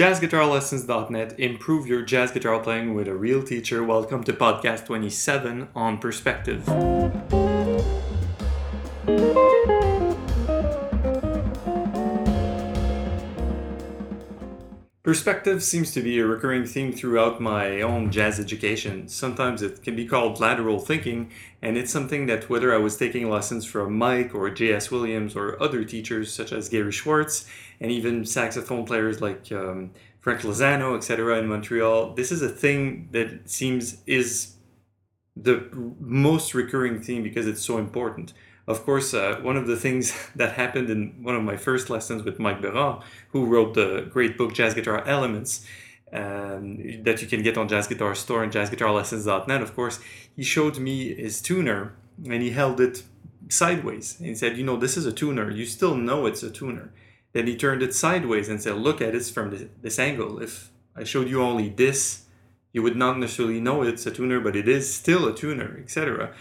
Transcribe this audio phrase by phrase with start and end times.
[0.00, 1.38] JazzGuitarLessons.net.
[1.38, 3.84] Improve your jazz guitar playing with a real teacher.
[3.84, 6.66] Welcome to podcast 27 on perspective.
[15.10, 19.08] Perspective seems to be a recurring theme throughout my own jazz education.
[19.08, 23.28] Sometimes it can be called lateral thinking, and it's something that whether I was taking
[23.28, 24.92] lessons from Mike or J.S.
[24.92, 27.44] Williams or other teachers such as Gary Schwartz,
[27.80, 29.90] and even saxophone players like um,
[30.20, 34.54] Frank Lozano, etc., in Montreal, this is a thing that seems is
[35.34, 38.32] the most recurring theme because it's so important
[38.70, 42.22] of course, uh, one of the things that happened in one of my first lessons
[42.22, 45.66] with Mike Berard, who wrote the great book Jazz Guitar Elements,
[46.12, 50.00] um, that you can get on Jazz Guitar Store and JazzGuitarLessons.net, of course,
[50.34, 51.94] he showed me his tuner
[52.24, 53.04] and he held it
[53.48, 55.50] sideways and said, You know, this is a tuner.
[55.50, 56.92] You still know it's a tuner.
[57.32, 60.42] Then he turned it sideways and said, Look at it from this, this angle.
[60.42, 62.24] If I showed you only this,
[62.72, 66.34] you would not necessarily know it's a tuner, but it is still a tuner, etc.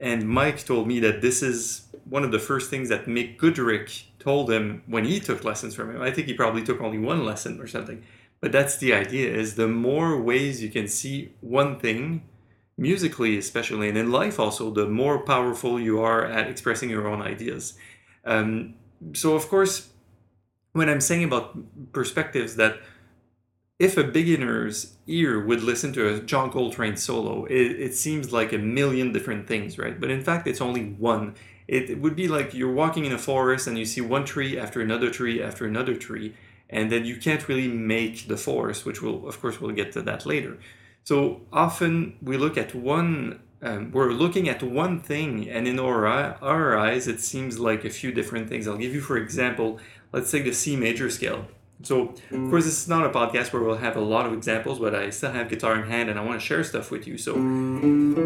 [0.00, 4.04] And Mike told me that this is one of the first things that Mick Goodrick
[4.18, 6.02] told him when he took lessons from him.
[6.02, 8.02] I think he probably took only one lesson or something.
[8.40, 12.28] But that's the idea is the more ways you can see one thing,
[12.76, 17.22] musically especially, and in life also, the more powerful you are at expressing your own
[17.22, 17.74] ideas.
[18.24, 18.74] Um,
[19.14, 19.88] so of course,
[20.72, 21.56] when I'm saying about
[21.92, 22.78] perspectives that
[23.78, 28.52] if a beginner's ear would listen to a John Coltrane solo, it, it, seems like
[28.52, 29.98] a million different things, right?
[29.98, 31.34] But in fact, it's only one.
[31.66, 34.58] It, it, would be like you're walking in a forest and you see one tree
[34.58, 36.36] after another tree after another tree,
[36.70, 40.02] and then you can't really make the forest, which will, of course, we'll get to
[40.02, 40.56] that later.
[41.02, 46.06] So often we look at one, um, we're looking at one thing, and in our,
[46.06, 48.68] our eyes, it seems like a few different things.
[48.68, 49.80] I'll give you, for example,
[50.12, 51.48] let's take the C major scale.
[51.82, 54.78] So, of course, this is not a podcast where we'll have a lot of examples,
[54.78, 57.18] but I still have guitar in hand and I want to share stuff with you.
[57.18, 57.34] So,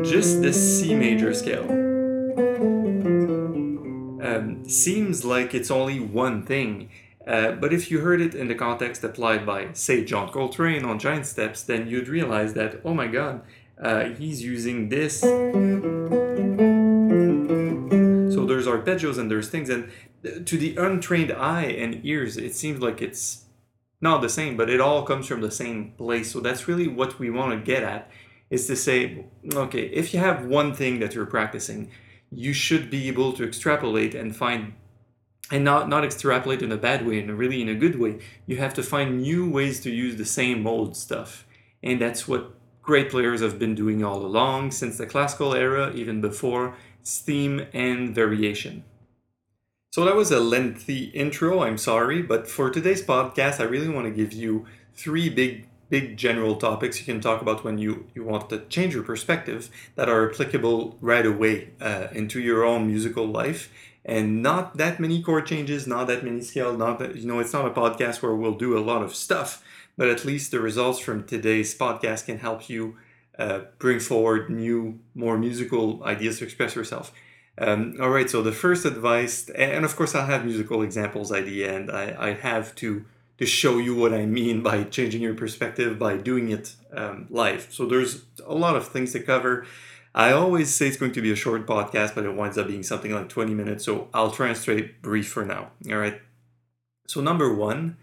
[0.05, 1.69] just the C major scale
[4.23, 6.91] um, seems like it's only one thing.
[7.27, 10.99] Uh, but if you heard it in the context applied by, say, John Coltrane on
[10.99, 13.43] Giant Steps, then you'd realize that, oh my god,
[13.83, 15.23] uh, he's using this.
[18.69, 19.91] Arpeggios and there's things, and
[20.47, 23.45] to the untrained eye and ears, it seems like it's
[24.01, 26.33] not the same, but it all comes from the same place.
[26.33, 28.11] So that's really what we want to get at
[28.51, 31.91] is to say, okay, if you have one thing that you're practicing,
[32.31, 34.75] you should be able to extrapolate and find
[35.51, 38.19] and not not extrapolate in a bad way and really in a good way.
[38.47, 41.47] You have to find new ways to use the same old stuff.
[41.83, 46.21] And that's what great players have been doing all along since the classical era, even
[46.21, 46.75] before,
[47.17, 48.85] theme and variation.
[49.91, 54.07] So that was a lengthy intro, I'm sorry, but for today's podcast, I really want
[54.07, 58.23] to give you three big big general topics you can talk about when you, you
[58.23, 63.27] want to change your perspective that are applicable right away uh, into your own musical
[63.27, 63.73] life
[64.05, 67.55] and not that many chord changes not that many scales not that you know it's
[67.55, 69.65] not a podcast where we'll do a lot of stuff
[69.97, 72.97] but at least the results from today's podcast can help you
[73.39, 77.13] uh, bring forward new more musical ideas to express yourself
[77.61, 81.45] um, all right, so the first advice, and of course I'll have musical examples at
[81.45, 81.91] the end.
[81.91, 83.05] I, I have to
[83.39, 87.69] to show you what I mean by changing your perspective by doing it um, live.
[87.71, 89.67] So there's a lot of things to cover.
[90.15, 92.83] I always say it's going to be a short podcast, but it winds up being
[92.83, 93.85] something like 20 minutes.
[93.85, 95.71] So I'll try and stay brief for now.
[95.91, 96.21] All right.
[97.07, 97.97] So number one,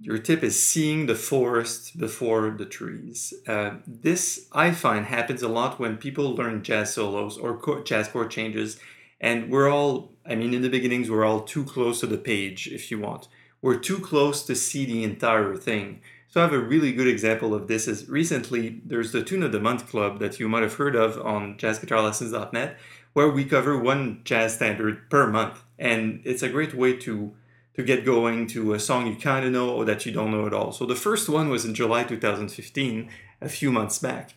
[0.00, 3.34] your tip is seeing the forest before the trees.
[3.46, 8.30] Uh, this I find happens a lot when people learn jazz solos or jazz chord
[8.30, 8.78] changes,
[9.20, 12.68] and we're all, I mean, in the beginnings, we're all too close to the page,
[12.68, 13.26] if you want.
[13.60, 16.00] We're too close to see the entire thing.
[16.28, 19.50] So I have a really good example of this is recently there's the Tune of
[19.50, 22.76] the Month Club that you might have heard of on jazzguitarlessons.net,
[23.14, 25.64] where we cover one jazz standard per month.
[25.76, 27.34] And it's a great way to
[27.78, 30.48] to get going to a song you kind of know or that you don't know
[30.48, 30.72] at all.
[30.72, 33.08] So the first one was in July 2015,
[33.40, 34.34] a few months back.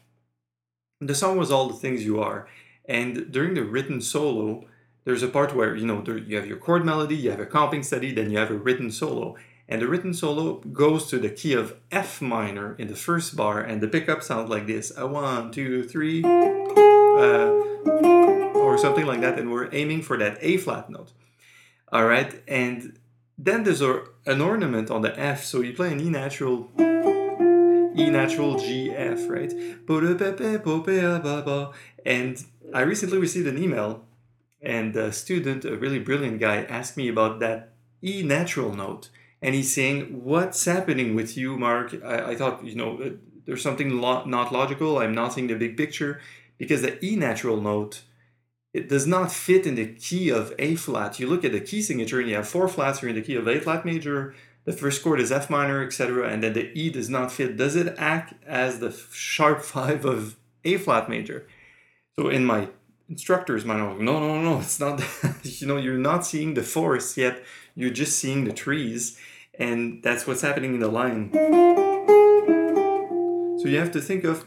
[1.00, 2.48] The song was All the Things You Are.
[2.86, 4.66] And during the written solo,
[5.06, 7.48] there's a part where, you know, there, you have your chord melody, you have a
[7.48, 9.36] comping study, then you have a written solo.
[9.68, 13.60] And the written solo goes to the key of F minor in the first bar,
[13.60, 17.50] and the pickup sounds like this a one, two, three, uh,
[18.54, 19.40] or something like that.
[19.40, 21.12] And we're aiming for that A flat note.
[21.92, 22.42] All right.
[22.48, 23.00] And
[23.46, 23.94] then there's a,
[24.26, 26.58] an ornament on the F, so you play an E natural,
[28.04, 29.52] E natural G F, right?
[32.06, 32.44] And
[32.74, 34.06] I recently received an email,
[34.62, 37.74] and a student, a really brilliant guy, asked me about that
[38.04, 39.10] E natural note.
[39.44, 41.88] and he's saying, "What's happening with you, Mark?
[42.14, 43.10] I, I thought you know uh,
[43.46, 45.00] there's something lo- not logical.
[45.00, 46.22] I'm not seeing the big picture
[46.60, 48.04] because the E natural note."
[48.74, 51.20] It does not fit in the key of A flat.
[51.20, 53.02] You look at the key signature and you have four flats.
[53.02, 54.34] You're in the key of A flat major,
[54.64, 57.58] the first chord is F minor, etc., and then the E does not fit.
[57.58, 61.48] Does it act as the sharp five of A flat major?
[62.18, 62.70] So in my
[63.10, 65.02] instructor's mind, I'm like, no, no, no, it's not.
[65.44, 67.44] you know, you're not seeing the forest yet.
[67.76, 69.20] You're just seeing the trees,
[69.58, 71.32] and that's what's happening in the line.
[73.60, 74.46] So you have to think of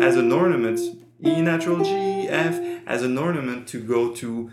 [0.00, 0.80] as an ornament
[1.24, 4.50] E natural G F as an ornament to go to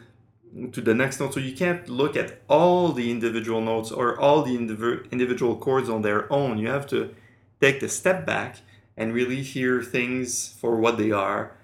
[0.71, 1.33] to the next note.
[1.33, 5.89] So you can't look at all the individual notes or all the indiv- individual chords
[5.89, 6.57] on their own.
[6.57, 7.13] You have to
[7.61, 8.57] take the step back
[8.95, 11.55] and really hear things for what they are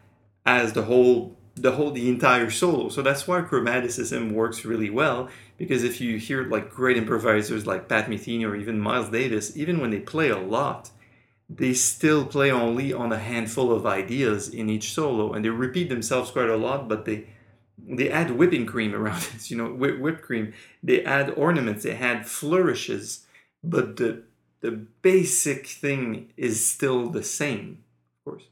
[0.45, 2.89] as the whole the whole the entire solo.
[2.89, 7.87] So that's why chromaticism works really well because if you hear like great improvisers like
[7.87, 10.89] Pat Metheny or even Miles Davis, even when they play a lot,
[11.57, 15.89] they still play only on a handful of ideas in each solo and they repeat
[15.89, 17.27] themselves quite a lot, but they
[17.85, 20.53] they add whipping cream around it, you know, whip, whipped cream.
[20.81, 23.25] They add ornaments, they add flourishes,
[23.63, 24.23] but the
[24.61, 27.83] the basic thing is still the same,
[28.17, 28.47] of course.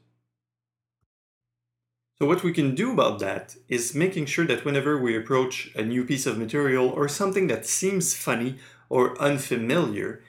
[2.18, 5.82] So what we can do about that is making sure that whenever we approach a
[5.82, 8.58] new piece of material or something that seems funny
[8.90, 10.22] or unfamiliar,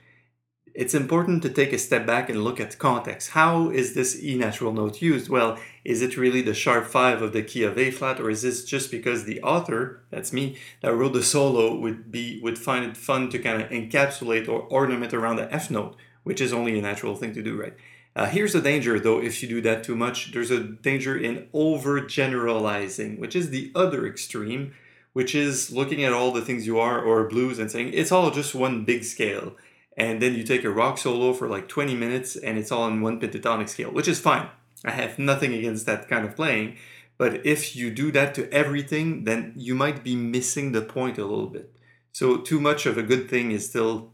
[0.73, 3.31] it's important to take a step back and look at context.
[3.31, 5.29] How is this E natural note used?
[5.29, 8.41] Well, is it really the sharp five of the key of A flat, or is
[8.41, 12.85] this just because the author, that's me, that wrote the solo would be would find
[12.85, 16.77] it fun to kind of encapsulate or ornament around the F note, which is only
[16.77, 17.75] a natural thing to do, right?
[18.15, 20.31] Uh, here's the danger, though, if you do that too much.
[20.31, 24.73] There's a danger in overgeneralizing, which is the other extreme,
[25.13, 28.31] which is looking at all the things you are or blues and saying it's all
[28.31, 29.55] just one big scale
[29.95, 33.01] and then you take a rock solo for like 20 minutes and it's all in
[33.01, 34.47] one pentatonic scale, which is fine.
[34.85, 36.77] I have nothing against that kind of playing,
[37.17, 41.25] but if you do that to everything, then you might be missing the point a
[41.25, 41.75] little bit.
[42.11, 44.11] So too much of a good thing is still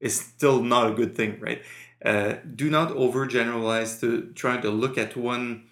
[0.00, 1.62] is still not a good thing, right?
[2.04, 5.64] Uh, do not overgeneralize to trying to look at one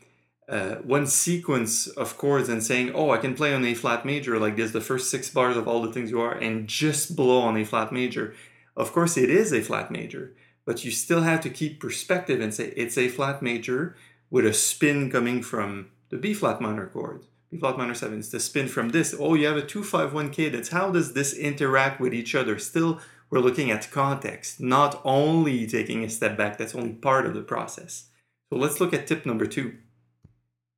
[0.49, 4.39] uh, one sequence of chords and saying, "Oh, I can play on A flat major
[4.39, 7.41] like this, the first six bars of all the things you are, and just blow
[7.41, 8.35] on A flat major."
[8.77, 10.35] Of course, it is a flat major,
[10.65, 13.97] but you still have to keep perspective and say it's a flat major
[14.31, 17.27] with a spin coming from the B flat minor chord.
[17.51, 19.15] B flat minor 7 is the spin from this.
[19.19, 20.71] Oh, you have a 251 cadence.
[20.71, 22.59] How does this interact with each other?
[22.59, 22.99] Still,
[23.29, 26.57] we're looking at context, not only taking a step back.
[26.57, 28.09] That's only part of the process.
[28.51, 29.77] So let's look at tip number two.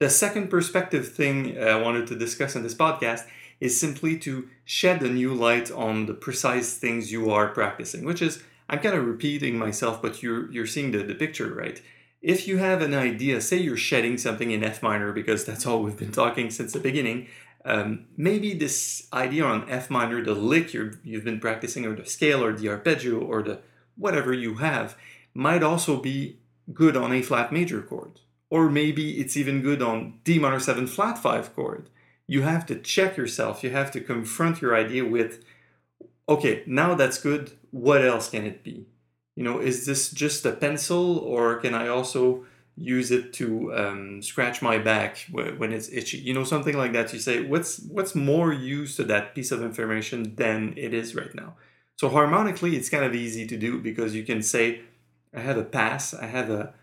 [0.01, 3.27] The second perspective thing I wanted to discuss in this podcast
[3.61, 8.23] is simply to shed a new light on the precise things you are practicing, which
[8.23, 11.81] is, I'm kind of repeating myself, but you're, you're seeing the, the picture, right?
[12.23, 15.83] If you have an idea, say you're shedding something in F minor, because that's all
[15.83, 17.29] we've been talking since the beginning,
[17.67, 22.07] um, maybe this idea on F minor, the lick you you've been practicing, or the
[22.07, 23.61] scale, or the arpeggio, or the
[23.97, 24.97] whatever you have,
[25.35, 26.39] might also be
[26.73, 28.21] good on A flat major chord.
[28.51, 31.91] Or maybe it's even good on D minor 7 flat 5 chord
[32.27, 33.63] you have to check yourself.
[33.63, 35.45] You have to confront your idea with,
[36.29, 37.53] okay, now that's good.
[37.71, 38.87] What else can it be?
[39.37, 42.47] You know, is this just a pencil or can I also
[42.77, 46.19] use it to um, scratch my back when it's itchy?
[46.19, 47.13] You know, something like that.
[47.13, 51.35] You say, what's what's more use to that piece of information than it is right
[51.35, 51.57] now?
[51.97, 54.83] So harmonically, it's kind of easy to do because you can say,
[55.35, 56.75] I have a pass, I have a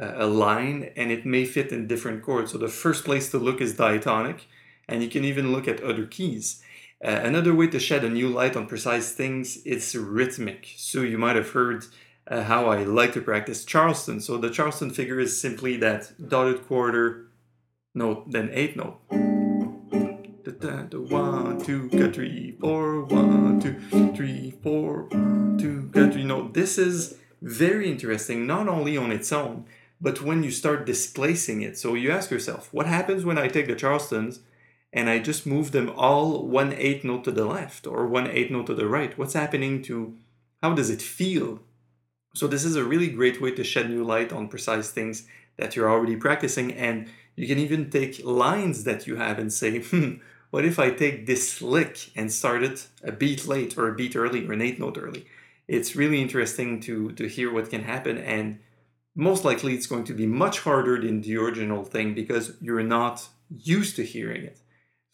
[0.00, 2.52] a line, and it may fit in different chords.
[2.52, 4.46] So the first place to look is diatonic
[4.88, 6.62] and you can even look at other keys.
[7.04, 10.68] Uh, another way to shed a new light on precise things is rhythmic.
[10.76, 11.84] So you might have heard
[12.26, 14.20] uh, how I like to practice Charleston.
[14.20, 17.28] So the Charleston figure is simply that dotted quarter
[17.94, 18.98] note, then eighth note.
[20.92, 23.78] One, two, three, four, one, two,
[24.16, 26.24] three, four, one, two, three.
[26.24, 29.66] No, this is very interesting, not only on its own,
[30.00, 31.78] but when you start displacing it.
[31.78, 34.40] So you ask yourself, what happens when I take the Charlestons
[34.92, 38.50] and I just move them all one eighth note to the left or one eighth
[38.50, 39.16] note to the right.
[39.18, 40.16] What's happening to
[40.62, 41.60] how does it feel?
[42.34, 45.26] So this is a really great way to shed new light on precise things
[45.56, 49.80] that you're already practicing and you can even take lines that you have and say,
[49.80, 50.14] hmm,
[50.50, 54.16] what if I take this lick and start it a beat late or a beat
[54.16, 55.26] early or an eighth note early?
[55.66, 58.58] It's really interesting to to hear what can happen and
[59.14, 63.28] most likely it's going to be much harder than the original thing because you're not
[63.50, 64.60] used to hearing it.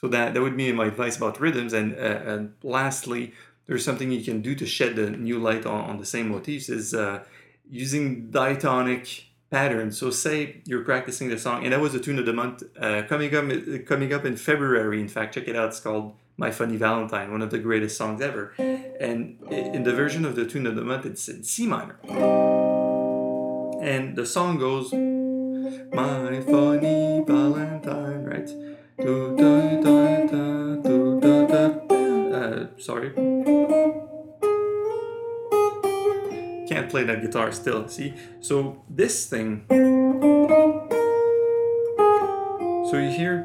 [0.05, 1.73] So that, that would be my advice about rhythms.
[1.73, 3.33] And, uh, and lastly,
[3.65, 6.69] there's something you can do to shed the new light on, on the same motifs
[6.69, 7.25] is uh,
[7.71, 9.97] using diatonic patterns.
[9.97, 13.05] So say you're practicing the song, and that was the tune of the month uh,
[13.09, 13.47] coming up
[13.87, 15.01] coming up in February.
[15.01, 15.69] In fact, check it out.
[15.69, 18.53] It's called "My Funny Valentine," one of the greatest songs ever.
[18.59, 21.97] And in the version of the tune of the month, it's in C minor,
[23.81, 26.43] and the song goes, "My funny
[32.85, 33.11] sorry.
[36.69, 38.15] Can't play that guitar still, see?
[38.41, 39.65] So this thing.
[42.91, 43.45] So you hear.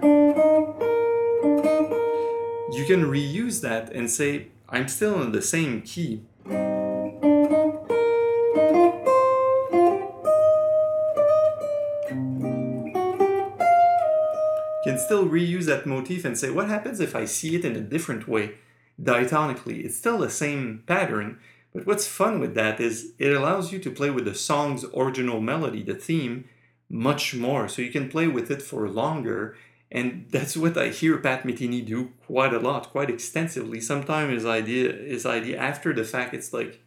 [2.72, 6.24] You can reuse that and say, I'm still in the same key.
[14.84, 17.81] can still reuse that motif and say, what happens if I see it in a
[17.81, 18.55] different way,
[19.01, 19.84] diatonically?
[19.86, 21.39] It's still the same pattern,
[21.74, 25.39] but what's fun with that is it allows you to play with the song's original
[25.39, 26.46] melody, the theme,
[26.89, 27.68] much more.
[27.68, 29.56] So you can play with it for longer.
[29.91, 33.79] And that's what I hear Pat Metheny do quite a lot, quite extensively.
[33.82, 36.82] Sometimes his idea, his idea after the fact, it's like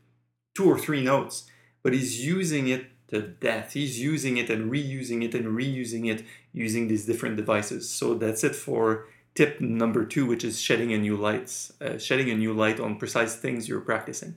[0.54, 1.48] two or three notes,
[1.82, 3.72] but he's using it to death.
[3.72, 7.88] He's using it and reusing it and reusing it using these different devices.
[7.88, 12.30] So that's it for tip number two, which is shedding a new light, uh, shedding
[12.30, 14.36] a new light on precise things you're practicing.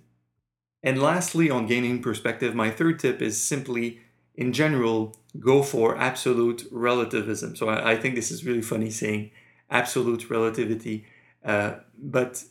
[0.83, 4.01] And lastly, on gaining perspective, my third tip is simply,
[4.35, 7.55] in general, go for absolute relativism.
[7.55, 9.31] So I, I think this is really funny saying
[9.69, 11.05] absolute relativity,
[11.43, 12.43] uh, but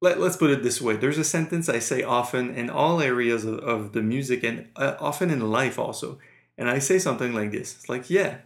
[0.00, 3.44] let, us put it this way there's a sentence I say often in all areas
[3.44, 6.18] of, of the music and uh, often in life also.
[6.58, 8.38] And I say something like this it's like, yeah,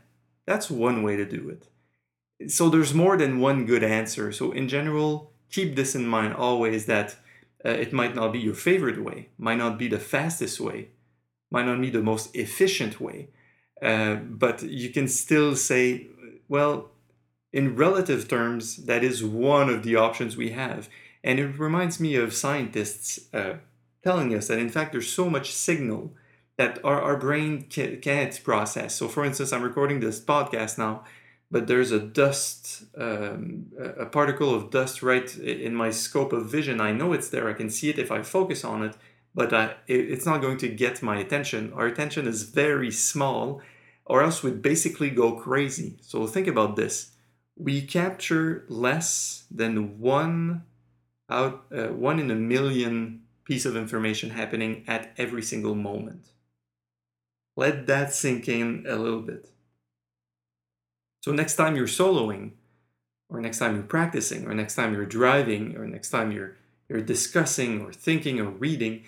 [0.47, 1.69] that's one way to do it.
[2.47, 4.31] So there's more than one good answer.
[4.31, 7.17] So, in general, keep this in mind always that
[7.65, 10.89] uh, it might not be your favorite way, might not be the fastest way,
[11.51, 13.29] might not be the most efficient way.
[13.83, 16.07] Uh, but you can still say,
[16.49, 16.91] well,
[17.53, 20.89] in relative terms, that is one of the options we have.
[21.25, 23.55] And it reminds me of scientists uh,
[24.05, 26.15] telling us that, in fact, there's so much signal
[26.57, 28.95] that our, our brain can't process.
[28.95, 31.05] So, for instance, I'm recording this podcast now,
[31.51, 36.81] but there's a dust, um, a particle of dust right in my scope of vision.
[36.81, 38.97] I know it's there, I can see it if I focus on it,
[39.35, 41.73] but I, it's not going to get my attention.
[41.73, 43.63] Our attention is very small,
[44.05, 45.97] or else we'd basically go crazy.
[46.03, 47.13] So, think about this
[47.59, 50.63] we capture less than one
[51.29, 56.29] out uh, one in a million piece of information happening at every single moment.
[57.57, 59.51] Let that sink in a little bit.
[61.21, 62.53] So next time you're soloing,
[63.29, 66.57] or next time you're practicing, or next time you're driving, or next time you're
[66.89, 69.03] you're discussing or thinking or reading,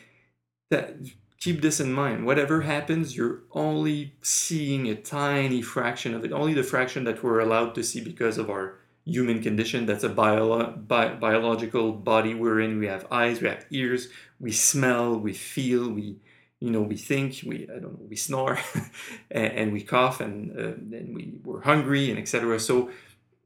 [0.71, 0.97] that
[1.39, 2.27] keep this in mind.
[2.27, 7.41] Whatever happens, you're only seeing a tiny fraction of it, only the fraction that we're
[7.41, 8.75] allowed to see because of our
[9.07, 9.87] human condition.
[9.87, 12.79] That's a bio- bi- biological body we're in.
[12.79, 16.17] We have eyes, we have ears, we smell, we feel, we
[16.61, 18.59] you know we think, we I don't know, we snore,
[19.31, 20.73] and, and, we cough, and uh,
[21.15, 22.61] we we're hungry, and etc.
[22.61, 22.91] So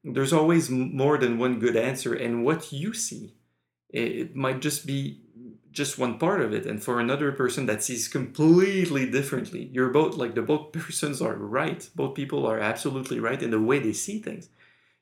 [0.05, 3.35] there's always more than one good answer, and what you see,
[3.91, 5.21] it, it might just be
[5.71, 10.15] just one part of it and for another person that sees completely differently you're both
[10.15, 13.93] like the both persons are right both people are absolutely right in the way they
[13.93, 14.51] see things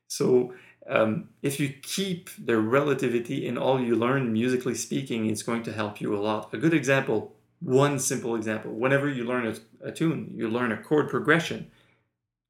[0.07, 0.51] so
[0.87, 5.73] um, if you keep the relativity in all you learn, musically speaking, it's going to
[5.73, 6.53] help you a lot.
[6.53, 10.77] A good example, one simple example, whenever you learn a, a tune, you learn a
[10.77, 11.71] chord progression,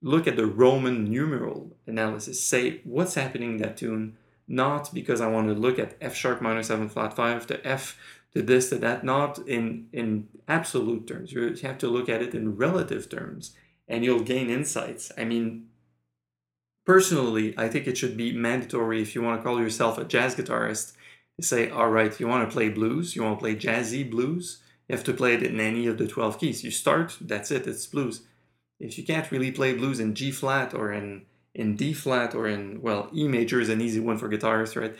[0.02, 2.44] look at the Roman numeral analysis.
[2.44, 4.18] Say, what's happening in that tune?
[4.48, 7.98] Not because I want to look at F sharp minor 7 flat 5 to F
[8.34, 11.32] to this to that, not in, in absolute terms.
[11.32, 13.56] You have to look at it in relative terms
[13.88, 15.12] and you'll gain insights.
[15.18, 15.68] I mean,
[16.86, 20.36] personally, I think it should be mandatory if you want to call yourself a jazz
[20.36, 20.94] guitarist
[21.42, 24.96] say, all right, you want to play blues, you want to play jazzy blues, you
[24.96, 26.64] have to play it in any of the 12 keys.
[26.64, 28.22] You start, that's it, it's blues.
[28.80, 31.24] If you can't really play blues in G flat or in,
[31.54, 34.96] in D flat or in, well, E major is an easy one for guitarists, right?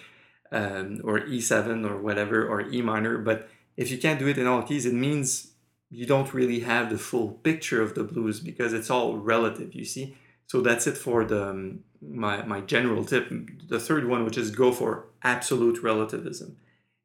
[0.52, 4.48] Um, or E7 or whatever, or E minor, but if you can't do it in
[4.48, 5.54] all keys, it means
[5.90, 9.86] you don't really have the full picture of the blues because it's all relative, you
[9.86, 10.16] see?
[10.48, 13.32] So that's it for the um, my, my general tip.
[13.68, 16.58] The third one, which is go for absolute relativism.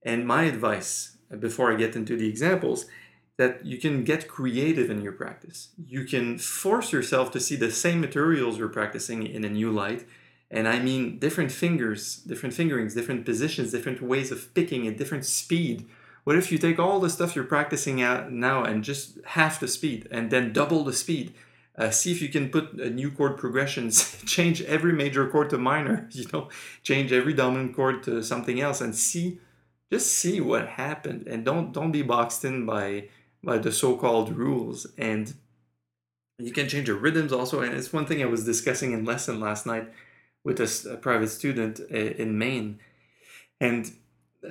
[0.03, 2.87] And my advice, before I get into the examples,
[3.39, 5.69] that you can get creative in your practice.
[5.87, 10.07] You can force yourself to see the same materials you're practicing in a new light.
[10.51, 15.25] And I mean different fingers, different fingerings, different positions, different ways of picking at different
[15.25, 15.87] speed.
[16.25, 19.69] What if you take all the stuff you're practicing out now and just half the
[19.69, 21.33] speed and then double the speed?
[21.77, 25.59] Uh, see if you can put a new chord progressions, change every major chord to
[25.59, 26.49] minor, you know,
[26.83, 29.39] change every dominant chord to something else and see,
[29.93, 33.09] just see what happened and don't, don't be boxed in by,
[33.43, 34.87] by the so-called rules.
[34.99, 35.35] And
[36.39, 37.61] you can change your rhythms also.
[37.61, 39.93] And it's one thing I was discussing in lesson last night
[40.45, 42.79] with a, a private student uh, in Maine.
[43.61, 43.91] And
[44.47, 44.51] uh,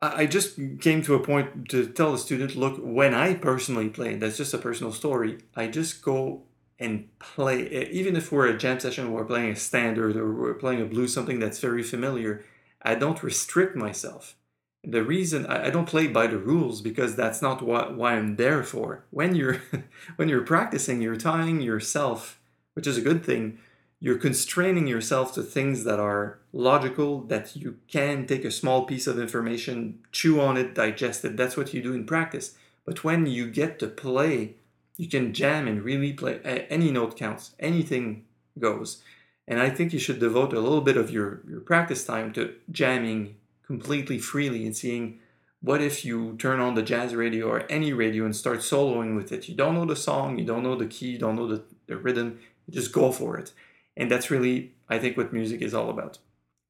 [0.00, 4.16] I just came to a point to tell the student, look, when I personally play,
[4.16, 6.42] that's just a personal story, I just go
[6.78, 10.80] and play, even if we're a jam session, we're playing a standard or we're playing
[10.80, 12.44] a blues, something that's very familiar,
[12.82, 14.36] I don't restrict myself.
[14.84, 18.62] The reason I don't play by the rules because that's not what why I'm there
[18.62, 19.04] for.
[19.10, 19.60] When you're
[20.16, 22.40] when you're practicing, you're tying yourself,
[22.74, 23.58] which is a good thing,
[24.00, 29.08] you're constraining yourself to things that are logical, that you can take a small piece
[29.08, 31.36] of information, chew on it, digest it.
[31.36, 32.54] That's what you do in practice.
[32.84, 34.54] But when you get to play,
[34.96, 36.40] you can jam and really play.
[36.70, 38.24] Any note counts, anything
[38.58, 39.02] goes.
[39.48, 42.54] And I think you should devote a little bit of your, your practice time to
[42.70, 43.36] jamming
[43.68, 45.20] completely freely and seeing
[45.60, 49.30] what if you turn on the jazz radio or any radio and start soloing with
[49.30, 49.48] it.
[49.48, 51.96] You don't know the song, you don't know the key, you don't know the, the
[51.96, 53.52] rhythm, just go for it
[53.98, 56.18] and that's really, I think, what music is all about.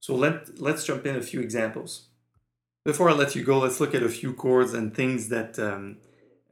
[0.01, 2.07] So let, let's jump in a few examples.
[2.85, 5.99] Before I let you go, let's look at a few chords and things that, um,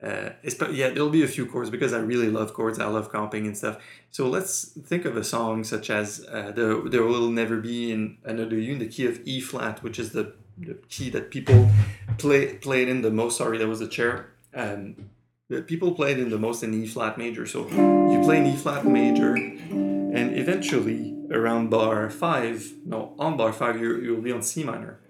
[0.06, 0.30] uh,
[0.70, 2.78] yeah, there'll be a few chords because I really love chords.
[2.78, 3.78] I love comping and stuff.
[4.10, 8.18] So let's think of a song such as uh, the, There Will Never Be in
[8.24, 11.68] Another You in the key of E flat, which is the, the key that people
[12.18, 13.38] play played in the most.
[13.38, 14.28] Sorry, that was a chair.
[14.54, 15.10] Um,
[15.66, 17.44] people played in the most in E flat major.
[17.46, 23.52] So you play an E flat major, and eventually around bar 5 no on bar
[23.52, 25.00] 5 you, you'll be on c minor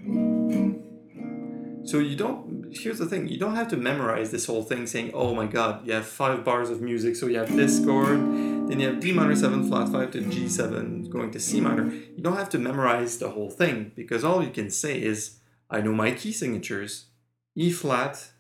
[1.87, 5.11] so you don't here's the thing you don't have to memorize this whole thing saying
[5.15, 8.21] oh my god you have five bars of music so you have this chord
[8.69, 11.93] then you have d minor 7 flat 5 to g7 going to c minor.
[11.93, 15.39] You don't have to memorize the whole thing because all you can say is
[15.71, 17.07] i know my key signatures.
[17.55, 18.33] E flat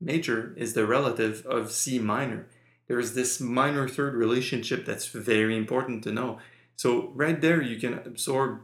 [0.00, 2.48] major is the relative of c minor.
[2.88, 6.38] There's this minor third relationship that's very important to know.
[6.76, 8.60] So right there, you can absorb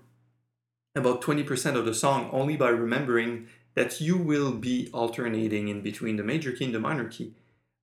[0.94, 6.16] about 20% of the song only by remembering that you will be alternating in between
[6.16, 7.34] the major key and the minor key.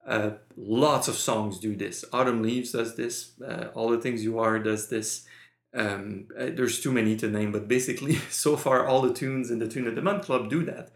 [0.06, 2.06] Uh, lots of songs do this.
[2.12, 3.34] Autumn Leaves does this.
[3.46, 5.26] Uh, All the Things You Are does this.
[5.74, 9.60] Um, uh, there's too many to name, but basically, so far, all the tunes in
[9.60, 10.90] the Tune of the Month Club do that.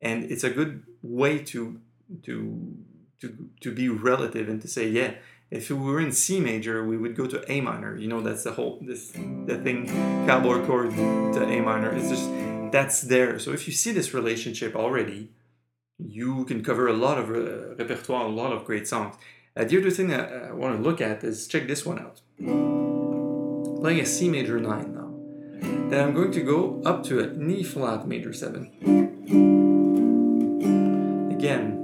[0.00, 1.80] And it's a good way to
[2.22, 2.76] to
[3.20, 5.14] to to be relative and to say yeah
[5.50, 8.44] if we were in C major we would go to A minor you know that's
[8.44, 9.86] the whole this the thing
[10.26, 12.28] cowboy chord to A minor it's just
[12.76, 13.38] that's there.
[13.38, 15.30] So if you see this relationship already
[15.98, 19.14] you can cover a lot of uh, repertoire a lot of great songs.
[19.56, 22.20] Uh, the other thing I, I want to look at is check this one out.
[23.80, 25.06] Playing a C major 9 now
[25.90, 28.60] then I'm going to go up to an E flat major 7
[31.36, 31.82] again.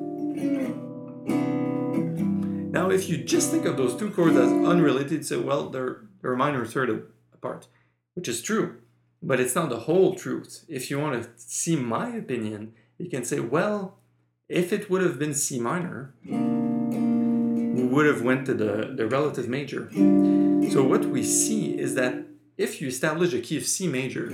[2.70, 6.32] Now, if you just think of those two chords as unrelated, say, well, they're, they're
[6.32, 6.90] a minor third
[7.32, 7.68] apart,
[8.14, 8.81] which is true,
[9.22, 10.64] but it's not the whole truth.
[10.68, 13.98] If you want to see my opinion, you can say, well,
[14.48, 19.48] if it would have been C minor, we would have went to the, the relative
[19.48, 19.88] major.
[20.70, 22.24] So what we see is that
[22.58, 24.30] if you establish a key of C major,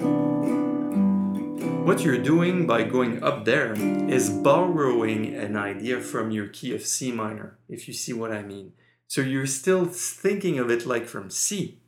[1.85, 3.72] what you're doing by going up there
[4.11, 8.42] is borrowing an idea from your key of C minor, if you see what I
[8.42, 8.72] mean.
[9.07, 11.79] So you're still thinking of it like from C,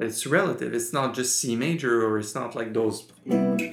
[0.00, 0.74] it's relative.
[0.74, 3.10] It's not just C major or it's not like those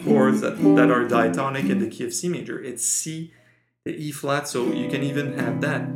[0.03, 2.61] chords that, that are diatonic in the key of C major.
[2.61, 3.33] It's C,
[3.83, 5.88] the E flat, so you can even have that.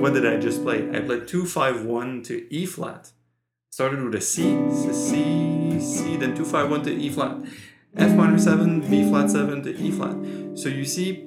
[0.00, 0.88] What did I just play?
[0.90, 3.12] I played 251 to E flat
[3.72, 4.42] started with a C,
[4.92, 7.38] C, C, then 2, 5, 1 to E flat,
[7.96, 10.58] F minor 7, B flat 7 to E flat.
[10.58, 11.26] So you see,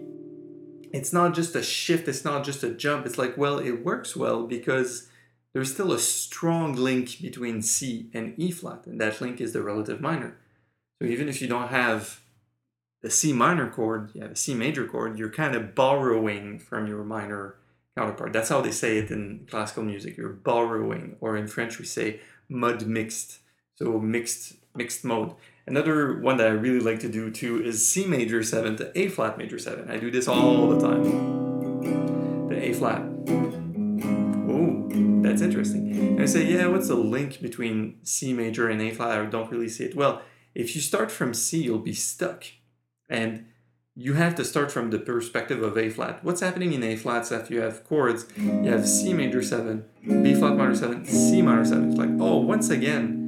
[0.95, 3.05] it's not just a shift, it's not just a jump.
[3.05, 5.09] It's like, well, it works well because
[5.53, 9.61] there's still a strong link between C and E flat, and that link is the
[9.61, 10.37] relative minor.
[10.97, 12.21] So even if you don't have
[13.01, 16.87] the C minor chord, you have a C major chord, you're kind of borrowing from
[16.87, 17.55] your minor
[17.97, 18.31] counterpart.
[18.31, 20.15] That's how they say it in classical music.
[20.15, 23.39] You're borrowing, or in French we say mode mixed,
[23.75, 25.33] so mixed mixed mode.
[25.67, 29.07] Another one that I really like to do too is C major 7 to A
[29.07, 29.89] flat major 7.
[29.89, 32.49] I do this all the time.
[32.49, 33.01] The A flat.
[34.47, 34.87] Oh,
[35.23, 35.91] that's interesting.
[35.91, 39.19] And I say, yeah, what's the link between C major and A flat?
[39.19, 39.95] I don't really see it.
[39.95, 40.21] Well,
[40.53, 42.43] if you start from C, you'll be stuck.
[43.09, 43.47] And
[43.95, 46.23] you have to start from the perspective of A flat.
[46.23, 48.27] What's happening in A flats after you have chords?
[48.37, 49.83] You have C major 7,
[50.21, 51.89] B flat minor 7, C minor 7.
[51.89, 53.24] It's like, oh, once again,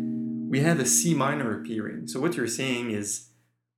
[0.48, 2.08] we have a C minor appearing.
[2.08, 3.30] So what you're saying is,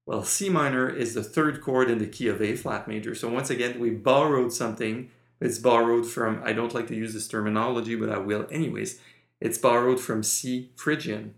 [0.06, 3.16] well, C minor is the third chord in the key of A flat major.
[3.16, 5.10] So once again, we borrowed something.
[5.42, 9.00] It's borrowed from, I don't like to use this terminology, but I will anyways.
[9.42, 11.36] It's borrowed from C Phrygian.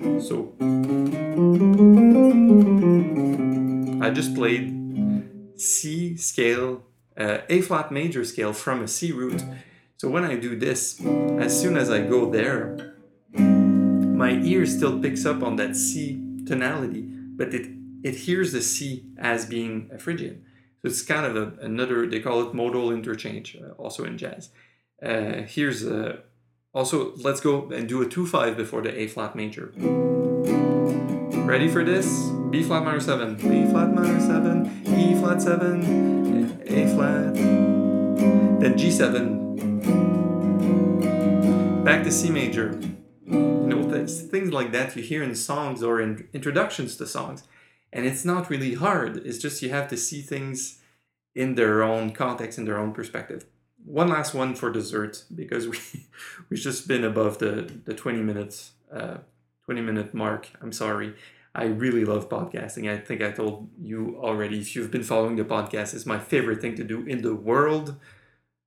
[0.00, 0.54] So
[4.02, 4.74] I just played
[5.56, 6.82] C scale,
[7.16, 9.42] uh, A flat major scale from a C root.
[9.96, 11.00] So when I do this,
[11.38, 12.95] as soon as I go there,
[14.16, 17.68] my ear still picks up on that C tonality, but it,
[18.02, 20.42] it hears the C as being a Phrygian.
[20.80, 24.50] So it's kind of a, another, they call it modal interchange, uh, also in jazz.
[25.02, 26.20] Uh, here's a,
[26.72, 29.72] also, let's go and do a 2-5 before the A flat major.
[29.76, 32.06] Ready for this?
[32.50, 34.66] B flat minor 7, B flat minor 7,
[34.98, 39.44] E flat 7, A flat, then G7,
[41.84, 42.80] back to C major.
[43.26, 47.42] You know, things like that you hear in songs or in introductions to songs.
[47.92, 50.80] And it's not really hard, it's just you have to see things
[51.34, 53.46] in their own context, in their own perspective.
[53.84, 55.78] One last one for dessert, because we,
[56.48, 59.18] we've just been above the, the 20 minutes, uh,
[59.64, 60.48] 20 minute mark.
[60.60, 61.14] I'm sorry.
[61.54, 62.90] I really love podcasting.
[62.90, 64.58] I think I told you already.
[64.58, 67.96] If you've been following the podcast, it's my favorite thing to do in the world.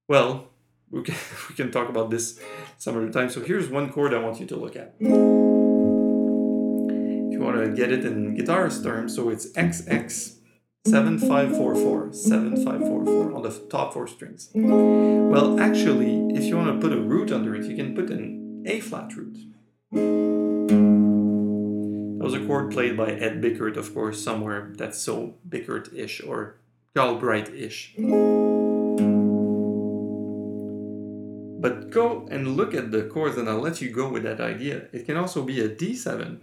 [0.08, 0.49] Well,
[0.92, 1.16] we can,
[1.50, 2.40] we can talk about this
[2.78, 3.30] some other time.
[3.30, 4.96] So here's one chord I want you to look at.
[5.00, 5.08] If
[7.34, 10.36] you want to get it in guitarist terms, so it's XX
[10.86, 14.50] 7544, 7544 on the top four strings.
[14.54, 18.64] Well, actually, if you want to put a root under it, you can put an
[18.66, 19.38] A flat root.
[22.20, 26.60] That was a chord played by Ed Bickert, of course, somewhere that's so Bickert-ish or
[26.96, 27.96] Galbraith-ish.
[31.62, 34.88] But go and look at the chords and I'll let you go with that idea.
[34.94, 36.40] It can also be a D7.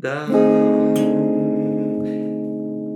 [0.00, 0.92] Down.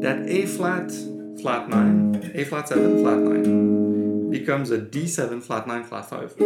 [0.00, 0.92] That A flat,
[1.40, 6.36] flat 9, A flat 7, flat 9 becomes a D7, flat 9, flat 5.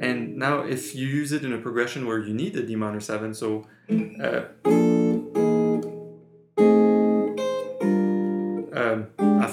[0.00, 3.00] And now if you use it in a progression where you need a D minor
[3.00, 3.66] 7, so
[4.20, 4.44] uh,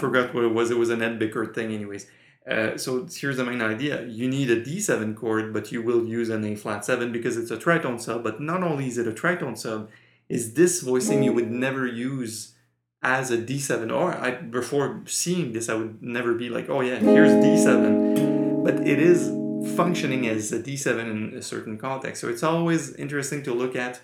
[0.10, 2.08] forgot what it was, it was an Ed Bickert thing anyways.
[2.50, 4.06] Uh, so here's the main idea.
[4.06, 7.52] You need a D7 chord, but you will use an A flat 7 because it's
[7.52, 9.90] a tritone sub, but not only is it a tritone sub,
[10.30, 12.56] is this voicing you would never use
[13.02, 16.98] as a D7, or I, before seeing this, I would never be like, oh yeah,
[16.98, 19.30] here's D7, but it is
[19.76, 22.20] functioning as a D7 in a certain context.
[22.20, 24.02] So it's always interesting to look at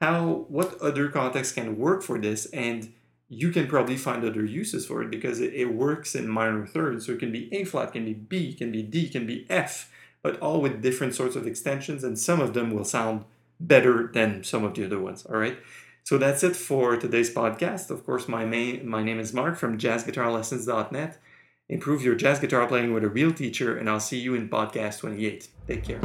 [0.00, 2.92] how what other contexts can work for this and
[3.28, 7.06] you can probably find other uses for it because it, it works in minor thirds.
[7.06, 9.90] So it can be A flat, can be B, can be D, can be F,
[10.22, 13.24] but all with different sorts of extensions and some of them will sound
[13.60, 15.24] better than some of the other ones.
[15.26, 15.58] All right.
[16.02, 17.90] So that's it for today's podcast.
[17.90, 21.18] Of course, my main, my name is Mark from jazzguitarlessons.net.
[21.70, 25.00] Improve your jazz guitar playing with a real teacher, and I'll see you in podcast
[25.00, 25.48] 28.
[25.66, 26.00] Take care.